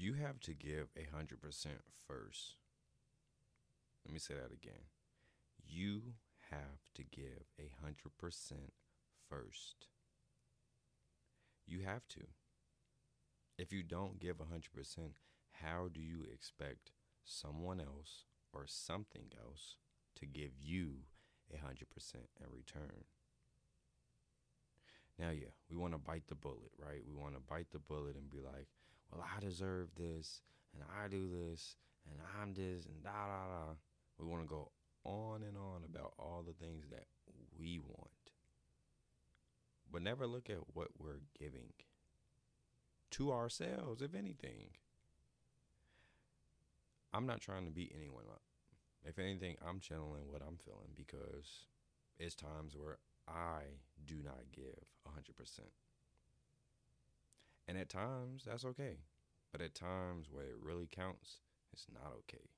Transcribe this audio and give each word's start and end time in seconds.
You 0.00 0.14
have 0.14 0.40
to 0.40 0.54
give 0.54 0.88
a 0.96 1.14
hundred 1.14 1.42
percent 1.42 1.82
first. 2.08 2.56
Let 4.02 4.14
me 4.14 4.18
say 4.18 4.32
that 4.32 4.50
again. 4.50 4.88
You 5.62 6.14
have 6.50 6.80
to 6.94 7.02
give 7.04 7.44
a 7.58 7.70
hundred 7.82 8.16
percent 8.16 8.72
first. 9.28 9.88
You 11.66 11.80
have 11.80 12.08
to. 12.08 12.20
If 13.58 13.74
you 13.74 13.82
don't 13.82 14.18
give 14.18 14.40
a 14.40 14.46
hundred 14.46 14.72
percent, 14.74 15.16
how 15.60 15.88
do 15.92 16.00
you 16.00 16.24
expect 16.32 16.92
someone 17.22 17.78
else 17.78 18.24
or 18.54 18.64
something 18.66 19.26
else 19.38 19.76
to 20.18 20.24
give 20.24 20.52
you 20.58 21.00
a 21.52 21.58
hundred 21.58 21.90
percent 21.90 22.30
in 22.40 22.46
return? 22.50 23.04
Now, 25.18 25.28
yeah, 25.28 25.52
we 25.70 25.76
want 25.76 25.92
to 25.92 25.98
bite 25.98 26.28
the 26.28 26.34
bullet, 26.34 26.72
right? 26.82 27.02
We 27.06 27.20
want 27.20 27.34
to 27.34 27.40
bite 27.46 27.70
the 27.70 27.78
bullet 27.78 28.16
and 28.16 28.30
be 28.30 28.38
like, 28.40 28.68
well, 29.10 29.24
I 29.36 29.40
deserve 29.40 29.88
this, 29.96 30.42
and 30.74 30.82
I 31.02 31.08
do 31.08 31.28
this, 31.28 31.76
and 32.08 32.18
I'm 32.40 32.54
this, 32.54 32.86
and 32.86 33.02
da 33.02 33.10
da 33.10 33.48
da. 33.48 33.72
We 34.18 34.26
want 34.26 34.42
to 34.42 34.48
go 34.48 34.70
on 35.04 35.42
and 35.42 35.56
on 35.56 35.82
about 35.84 36.12
all 36.18 36.44
the 36.46 36.52
things 36.52 36.84
that 36.90 37.06
we 37.58 37.78
want, 37.78 38.10
but 39.90 40.02
never 40.02 40.26
look 40.26 40.50
at 40.50 40.74
what 40.74 40.88
we're 40.98 41.22
giving 41.38 41.72
to 43.12 43.32
ourselves, 43.32 44.02
if 44.02 44.14
anything. 44.14 44.70
I'm 47.12 47.26
not 47.26 47.40
trying 47.40 47.64
to 47.64 47.72
beat 47.72 47.92
anyone 47.96 48.24
up. 48.30 48.42
If 49.04 49.18
anything, 49.18 49.56
I'm 49.66 49.80
channeling 49.80 50.30
what 50.30 50.42
I'm 50.46 50.58
feeling 50.58 50.92
because 50.94 51.66
it's 52.18 52.34
times 52.34 52.76
where 52.76 52.98
I 53.26 53.62
do 54.06 54.16
not 54.22 54.52
give 54.52 54.84
100%. 55.08 55.60
And 57.70 57.78
at 57.78 57.88
times, 57.88 58.42
that's 58.44 58.64
okay. 58.64 58.96
But 59.52 59.60
at 59.60 59.76
times 59.76 60.26
where 60.28 60.46
it 60.46 60.58
really 60.60 60.88
counts, 60.90 61.36
it's 61.72 61.86
not 61.94 62.12
okay. 62.18 62.50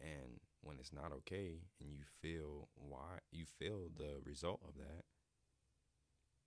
And 0.00 0.40
when 0.62 0.78
it's 0.80 0.92
not 0.92 1.12
okay 1.18 1.60
and 1.80 1.92
you 1.92 2.02
feel 2.20 2.66
why 2.74 3.20
you 3.30 3.44
feel 3.44 3.88
the 3.96 4.16
result 4.24 4.62
of 4.66 4.74
that, 4.78 5.04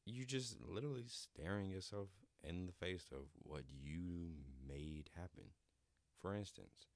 you're 0.05 0.25
just 0.25 0.57
literally 0.59 1.05
staring 1.07 1.69
yourself 1.69 2.09
in 2.43 2.65
the 2.65 2.73
face 2.73 3.05
of 3.13 3.27
what 3.37 3.63
you 3.69 4.33
made 4.67 5.11
happen. 5.15 5.51
For 6.21 6.35
instance, 6.35 6.87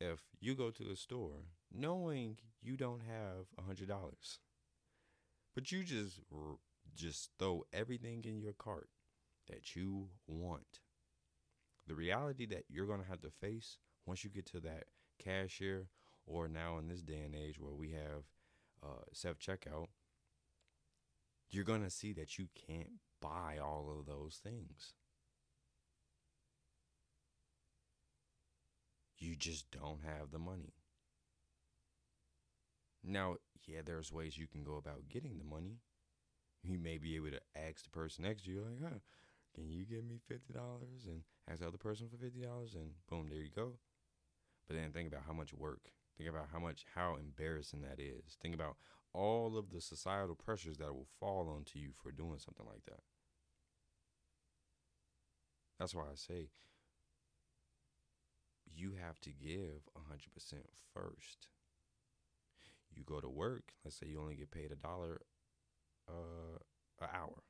if 0.00 0.20
you 0.40 0.54
go 0.54 0.70
to 0.70 0.84
the 0.84 0.94
store 0.94 1.46
knowing 1.72 2.36
you 2.62 2.76
don't 2.76 3.02
have 3.02 3.46
a 3.58 3.62
hundred 3.62 3.88
dollars, 3.88 4.38
but 5.52 5.72
you 5.72 5.82
just 5.82 6.20
just 6.94 7.30
throw 7.40 7.64
everything 7.72 8.22
in 8.24 8.38
your 8.38 8.52
cart 8.52 8.88
that 9.48 9.76
you 9.76 10.08
want. 10.26 10.80
The 11.86 11.94
reality 11.94 12.46
that 12.46 12.64
you're 12.68 12.86
gonna 12.86 13.04
have 13.08 13.20
to 13.22 13.30
face 13.30 13.78
once 14.06 14.24
you 14.24 14.30
get 14.30 14.46
to 14.46 14.60
that 14.60 14.84
cashier, 15.18 15.88
or 16.26 16.48
now 16.48 16.78
in 16.78 16.88
this 16.88 17.02
day 17.02 17.22
and 17.24 17.34
age 17.34 17.58
where 17.58 17.74
we 17.74 17.90
have 17.90 18.24
uh, 18.82 19.04
self 19.12 19.38
checkout, 19.38 19.88
you're 21.50 21.64
gonna 21.64 21.90
see 21.90 22.12
that 22.14 22.38
you 22.38 22.48
can't 22.54 23.00
buy 23.20 23.58
all 23.62 23.94
of 23.98 24.06
those 24.06 24.40
things. 24.42 24.94
You 29.16 29.36
just 29.36 29.70
don't 29.70 30.00
have 30.04 30.30
the 30.32 30.38
money. 30.38 30.74
Now, 33.02 33.36
yeah, 33.66 33.80
there's 33.84 34.12
ways 34.12 34.36
you 34.38 34.46
can 34.46 34.64
go 34.64 34.76
about 34.76 35.08
getting 35.08 35.38
the 35.38 35.44
money. 35.44 35.78
You 36.62 36.78
may 36.78 36.98
be 36.98 37.16
able 37.16 37.30
to 37.30 37.40
ask 37.56 37.84
the 37.84 37.90
person 37.90 38.24
next 38.24 38.44
to 38.44 38.50
you, 38.50 38.62
like, 38.62 38.80
huh, 38.82 38.98
can 39.54 39.68
you 39.68 39.84
give 39.84 40.04
me 40.04 40.20
$50? 40.30 41.06
And 41.06 41.22
ask 41.50 41.60
the 41.60 41.68
other 41.68 41.78
person 41.78 42.08
for 42.08 42.16
$50, 42.16 42.74
and 42.74 42.90
boom, 43.08 43.28
there 43.28 43.40
you 43.40 43.50
go. 43.54 43.74
But 44.66 44.76
then 44.76 44.92
think 44.92 45.08
about 45.08 45.24
how 45.26 45.32
much 45.32 45.52
work. 45.52 45.90
Think 46.16 46.30
about 46.30 46.48
how 46.52 46.58
much, 46.58 46.84
how 46.94 47.16
embarrassing 47.16 47.82
that 47.82 48.00
is. 48.00 48.36
Think 48.40 48.54
about 48.54 48.76
all 49.12 49.56
of 49.56 49.70
the 49.70 49.80
societal 49.80 50.34
pressures 50.34 50.78
that 50.78 50.94
will 50.94 51.06
fall 51.20 51.48
onto 51.48 51.78
you 51.78 51.90
for 51.92 52.10
doing 52.10 52.38
something 52.38 52.66
like 52.66 52.84
that. 52.86 53.00
That's 55.78 55.94
why 55.94 56.04
I 56.04 56.14
say 56.14 56.48
you 58.66 58.94
have 59.00 59.20
to 59.20 59.30
give 59.30 59.88
100% 59.96 60.54
first 60.92 61.48
you 62.96 63.04
go 63.04 63.20
to 63.20 63.28
work, 63.28 63.72
let's 63.84 63.96
say 63.96 64.06
you 64.06 64.20
only 64.20 64.36
get 64.36 64.50
paid 64.50 64.72
a 64.72 64.76
dollar 64.76 65.20
uh, 66.08 66.58
an 67.00 67.08
hour, 67.14 67.42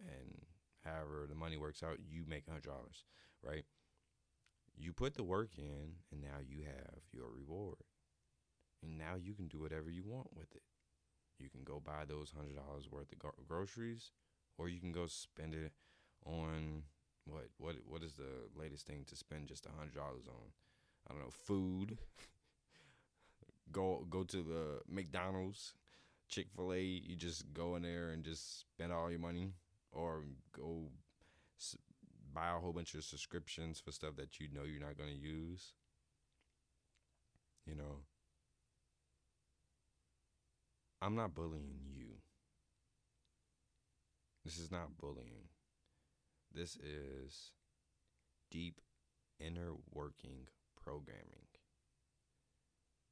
and 0.00 0.44
however 0.86 1.26
the 1.28 1.34
money 1.34 1.58
works 1.58 1.82
out, 1.82 1.98
you 2.08 2.24
make 2.28 2.46
hundred 2.46 2.64
dollars, 2.64 3.04
right? 3.42 3.64
You 4.78 4.92
put 4.92 5.14
the 5.14 5.24
work 5.24 5.58
in, 5.58 5.96
and 6.12 6.22
now 6.22 6.38
you 6.46 6.62
have 6.64 7.02
your 7.12 7.28
reward, 7.30 7.82
and 8.82 8.98
now 8.98 9.14
you 9.16 9.34
can 9.34 9.48
do 9.48 9.60
whatever 9.60 9.90
you 9.90 10.02
want 10.04 10.36
with 10.36 10.54
it. 10.54 10.62
You 11.38 11.50
can 11.50 11.64
go 11.64 11.80
buy 11.84 12.04
those 12.06 12.32
hundred 12.36 12.56
dollars 12.56 12.90
worth 12.90 13.12
of 13.12 13.18
gro- 13.18 13.32
groceries, 13.48 14.12
or 14.58 14.68
you 14.68 14.80
can 14.80 14.92
go 14.92 15.06
spend 15.06 15.54
it 15.54 15.72
on 16.24 16.84
what 17.26 17.48
what 17.58 17.76
what 17.86 18.02
is 18.02 18.14
the 18.14 18.48
latest 18.56 18.86
thing 18.86 19.04
to 19.08 19.16
spend 19.16 19.48
just 19.48 19.66
a 19.66 19.70
hundred 19.78 19.94
dollars 19.96 20.26
on? 20.28 20.52
I 21.08 21.12
don't 21.14 21.22
know, 21.22 21.30
food. 21.30 21.98
go 23.72 24.06
go 24.10 24.22
to 24.24 24.36
the 24.38 24.80
McDonald's, 24.88 25.74
Chick 26.28 26.48
Fil 26.56 26.72
A. 26.72 26.80
You 26.80 27.16
just 27.16 27.52
go 27.52 27.76
in 27.76 27.82
there 27.82 28.10
and 28.10 28.24
just 28.24 28.60
spend 28.60 28.92
all 28.92 29.10
your 29.10 29.20
money, 29.20 29.52
or 29.96 30.24
go 30.54 30.90
buy 32.34 32.50
a 32.50 32.60
whole 32.60 32.72
bunch 32.72 32.94
of 32.94 33.04
subscriptions 33.04 33.80
for 33.80 33.90
stuff 33.90 34.16
that 34.16 34.38
you 34.38 34.48
know 34.52 34.64
you're 34.64 34.80
not 34.80 34.98
going 34.98 35.10
to 35.10 35.16
use. 35.16 35.72
You 37.66 37.74
know, 37.74 38.02
I'm 41.02 41.16
not 41.16 41.34
bullying 41.34 41.80
you. 41.90 42.06
This 44.44 44.58
is 44.58 44.70
not 44.70 44.96
bullying. 44.98 45.48
This 46.54 46.76
is 46.76 47.52
deep 48.50 48.80
inner 49.40 49.72
working 49.92 50.46
programming 50.80 51.48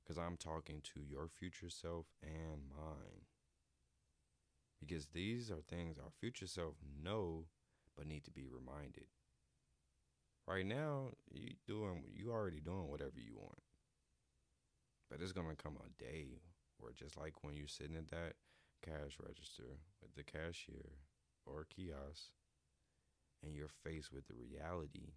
because 0.03 0.19
I'm 0.19 0.37
talking 0.37 0.81
to 0.95 1.01
your 1.01 1.29
future 1.29 1.71
self 1.71 2.07
and 2.23 2.63
mine. 2.71 3.23
Because 4.87 5.07
these 5.07 5.51
are 5.51 5.63
things 5.63 5.99
our 5.99 6.11
future 6.21 6.47
self 6.47 6.75
know 7.03 7.47
but 7.97 8.07
need 8.07 8.25
to 8.25 8.31
be 8.31 8.47
reminded. 8.47 9.07
Right 10.47 10.67
now, 10.67 11.13
you 11.31 11.55
doing 11.67 12.05
you 12.13 12.31
already 12.31 12.61
doing 12.61 12.89
whatever 12.89 13.19
you 13.19 13.37
want. 13.37 13.63
But 15.09 15.19
there's 15.19 15.33
gonna 15.33 15.57
come 15.57 15.79
a 15.79 16.03
day 16.03 16.43
where 16.79 16.93
just 16.93 17.17
like 17.17 17.43
when 17.43 17.57
you're 17.57 17.69
sitting 17.69 17.97
at 17.97 18.09
that 18.11 18.35
cash 18.83 19.17
register 19.27 19.79
with 20.03 20.15
the 20.15 20.23
cashier 20.23 20.99
or 21.47 21.67
kiosk 21.75 22.31
and 23.43 23.55
you're 23.55 23.69
faced 23.69 24.13
with 24.13 24.27
the 24.27 24.35
reality 24.35 25.15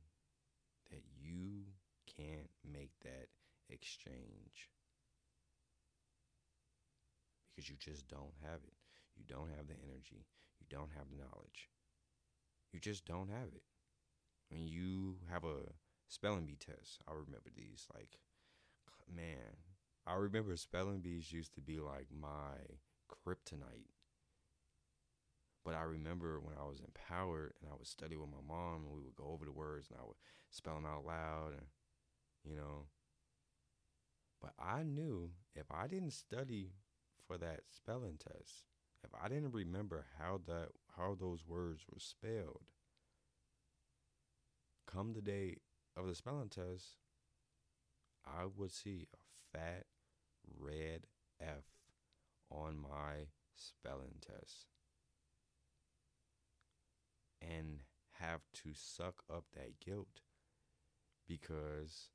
that 0.92 1.04
you 1.20 1.66
can't 2.06 2.50
make 2.64 2.92
that 3.04 3.28
exchange 3.70 4.70
because 7.56 7.70
you 7.70 7.76
just 7.80 8.08
don't 8.08 8.34
have 8.44 8.62
it. 8.64 8.77
You 9.18 9.24
don't 9.28 9.50
have 9.50 9.68
the 9.68 9.74
energy. 9.74 10.26
You 10.60 10.68
don't 10.70 10.92
have 10.96 11.10
the 11.10 11.18
knowledge. 11.18 11.70
You 12.72 12.80
just 12.80 13.06
don't 13.06 13.30
have 13.30 13.50
it. 13.56 13.64
When 14.50 14.68
you 14.68 15.18
have 15.32 15.44
a 15.44 15.74
spelling 16.08 16.46
bee 16.46 16.58
test, 16.60 17.02
I 17.08 17.12
remember 17.12 17.50
these. 17.56 17.88
Like, 17.94 18.20
man, 19.14 19.58
I 20.06 20.16
remember 20.16 20.56
spelling 20.56 21.00
bees 21.00 21.32
used 21.32 21.56
to 21.56 21.62
be 21.62 21.80
like 21.80 22.08
my 22.12 22.56
kryptonite. 23.10 23.92
But 25.66 25.76
I 25.76 25.82
remember 25.82 26.40
when 26.40 26.56
I 26.58 26.64
was 26.64 26.80
empowered 26.80 27.54
and 27.62 27.70
I 27.70 27.76
would 27.76 27.88
study 27.88 28.16
with 28.16 28.30
my 28.30 28.42
mom 28.48 28.86
and 28.86 28.96
we 28.96 29.02
would 29.02 29.16
go 29.16 29.26
over 29.26 29.44
the 29.44 29.52
words 29.52 29.90
and 29.90 30.00
I 30.00 30.04
would 30.06 30.16
spell 30.50 30.76
them 30.76 30.86
out 30.86 31.06
loud 31.06 31.52
and, 31.54 31.66
you 32.46 32.56
know. 32.56 32.86
But 34.42 34.54
I 34.58 34.84
knew 34.84 35.32
if 35.56 35.66
I 35.70 35.88
didn't 35.88 36.14
study 36.14 36.72
for 37.28 37.38
that 37.38 37.62
spelling 37.70 38.18
test, 38.18 38.66
if 39.04 39.10
I 39.22 39.28
didn't 39.28 39.54
remember 39.54 40.06
how 40.20 40.42
that 40.48 40.70
how 40.96 41.16
those 41.20 41.46
words 41.48 41.82
were 41.92 42.00
spelled, 42.00 42.72
come 44.86 45.14
the 45.14 45.22
day 45.22 45.58
of 45.96 46.08
the 46.08 46.16
spelling 46.16 46.50
test, 46.50 46.98
I 48.26 48.46
would 48.56 48.72
see 48.72 49.08
a 49.14 49.58
fat 49.58 49.86
red 50.60 51.06
F 51.40 51.66
on 52.50 52.78
my 52.78 53.28
spelling 53.56 54.16
test 54.22 54.68
and 57.42 57.82
have 58.20 58.42
to 58.54 58.70
suck 58.74 59.24
up 59.32 59.46
that 59.54 59.80
guilt 59.80 60.22
because 61.28 62.10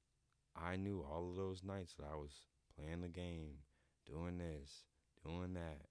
I 0.56 0.76
knew 0.76 1.00
all 1.00 1.30
of 1.30 1.36
those 1.36 1.62
nights 1.62 1.94
that 1.94 2.06
I 2.10 2.16
was 2.16 2.32
playing 2.76 3.02
the 3.02 3.08
game, 3.08 3.58
doing 4.06 4.38
this, 4.38 4.84
doing 5.24 5.54
that, 5.54 5.82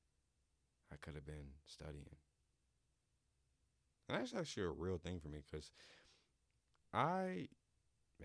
I 0.92 0.96
could 0.98 1.16
have 1.16 1.26
been 1.26 1.54
studying. 1.66 2.18
And 4.10 4.20
that's 4.20 4.34
actually 4.34 4.64
a 4.64 4.70
real 4.70 4.98
thing 4.98 5.20
for 5.20 5.30
me 5.30 5.40
because 5.50 5.72
I 6.94 7.48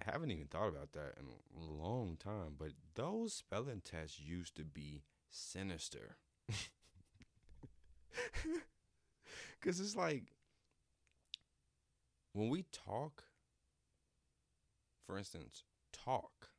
haven't 0.04 0.30
even 0.30 0.46
thought 0.46 0.68
about 0.68 0.92
that 0.92 1.14
in 1.18 1.26
a 1.26 1.64
long 1.64 2.16
time, 2.16 2.54
but 2.58 2.72
those 2.94 3.32
spelling 3.32 3.80
tests 3.84 4.18
used 4.20 4.56
to 4.56 4.64
be 4.64 5.02
sinister. 5.30 6.16
Cause 9.60 9.80
it's 9.80 9.96
like 9.96 10.24
when 12.32 12.48
we 12.48 12.64
talk, 12.72 13.24
for 15.06 15.16
instance, 15.18 15.64
talk. 15.92 16.50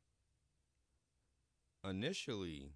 Initially, 1.84 2.72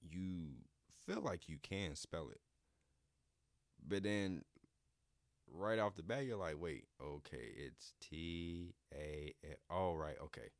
you 0.00 0.64
feel 1.06 1.20
like 1.22 1.48
you 1.48 1.58
can 1.62 1.94
spell 1.94 2.28
it, 2.30 2.40
but 3.86 4.02
then 4.02 4.42
right 5.52 5.78
off 5.78 5.94
the 5.94 6.02
bat, 6.02 6.24
you're 6.24 6.36
like, 6.36 6.60
wait, 6.60 6.84
okay, 7.02 7.52
it's 7.56 7.92
T 8.00 8.74
A. 8.94 9.32
Oh, 9.70 9.94
right, 9.94 10.16
okay. 10.24 10.50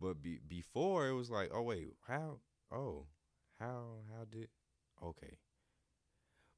But 0.00 0.22
be, 0.22 0.40
before 0.46 1.08
it 1.08 1.14
was 1.14 1.30
like, 1.30 1.50
oh 1.54 1.62
wait, 1.62 1.94
how? 2.06 2.40
Oh, 2.72 3.06
how? 3.58 4.00
How 4.10 4.24
did? 4.30 4.48
Okay. 5.02 5.38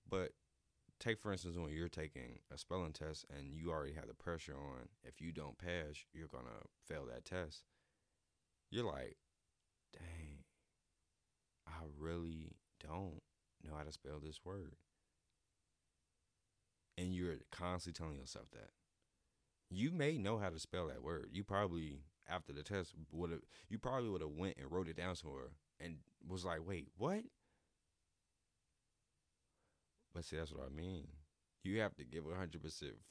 But 0.08 0.30
take 0.98 1.20
for 1.20 1.30
instance 1.30 1.56
when 1.56 1.72
you're 1.72 1.88
taking 1.88 2.40
a 2.52 2.58
spelling 2.58 2.92
test 2.92 3.26
and 3.36 3.52
you 3.54 3.70
already 3.70 3.92
have 3.92 4.08
the 4.08 4.14
pressure 4.14 4.56
on. 4.56 4.88
If 5.04 5.20
you 5.20 5.30
don't 5.30 5.58
pass, 5.58 6.04
you're 6.12 6.28
gonna 6.28 6.64
fail 6.86 7.06
that 7.06 7.24
test. 7.24 7.62
You're 8.70 8.84
like, 8.84 9.16
dang, 9.92 10.44
I 11.66 11.84
really 11.98 12.56
don't 12.80 13.20
know 13.64 13.76
how 13.76 13.84
to 13.84 13.92
spell 13.92 14.20
this 14.22 14.40
word. 14.44 14.76
And 16.96 17.14
you're 17.14 17.36
constantly 17.52 17.98
telling 17.98 18.18
yourself 18.18 18.46
that. 18.52 18.70
You 19.70 19.92
may 19.92 20.18
know 20.18 20.38
how 20.38 20.48
to 20.48 20.58
spell 20.58 20.88
that 20.88 21.02
word. 21.02 21.28
You 21.32 21.44
probably 21.44 22.00
after 22.28 22.52
the 22.52 22.62
test 22.62 22.94
would 23.12 23.30
have 23.30 23.40
you 23.68 23.78
probably 23.78 24.10
would 24.10 24.20
have 24.20 24.30
went 24.30 24.56
and 24.58 24.70
wrote 24.70 24.88
it 24.88 24.96
down 24.96 25.16
somewhere 25.16 25.50
and 25.80 25.96
was 26.26 26.44
like 26.44 26.60
wait 26.66 26.88
what? 26.96 27.22
But 30.14 30.24
see 30.24 30.36
that's 30.36 30.52
what 30.52 30.66
i 30.66 30.74
mean. 30.74 31.08
You 31.64 31.80
have 31.80 31.94
to 31.96 32.04
give 32.04 32.24
100% 32.24 32.60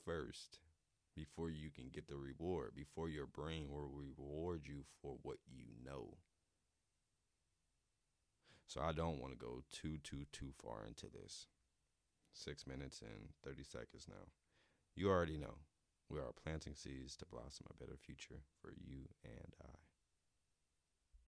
first 0.05 0.59
before 1.15 1.49
you 1.49 1.69
can 1.69 1.89
get 1.91 2.07
the 2.07 2.15
reward 2.15 2.71
before 2.75 3.09
your 3.09 3.25
brain 3.25 3.69
will 3.71 3.89
reward 3.89 4.61
you 4.65 4.83
for 5.01 5.17
what 5.23 5.37
you 5.47 5.65
know 5.83 6.17
so 8.67 8.81
i 8.81 8.91
don't 8.91 9.19
want 9.19 9.33
to 9.33 9.39
go 9.39 9.63
too 9.71 9.97
too 10.03 10.25
too 10.31 10.51
far 10.61 10.85
into 10.85 11.07
this 11.07 11.47
six 12.37 12.67
minutes 12.67 13.01
and 13.01 13.29
30 13.43 13.63
seconds 13.63 14.05
now. 14.07 14.29
You 14.95 15.09
already 15.09 15.37
know 15.37 15.57
we 16.09 16.19
are 16.19 16.31
planting 16.43 16.75
seeds 16.75 17.17
to 17.17 17.25
blossom 17.25 17.65
a 17.69 17.83
better 17.83 17.97
future 17.97 18.41
for 18.61 18.71
you 18.71 19.09
and 19.23 19.55
I. 19.63 19.86